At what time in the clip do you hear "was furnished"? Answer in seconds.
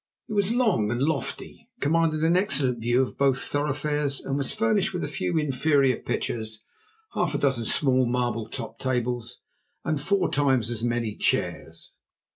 4.35-4.93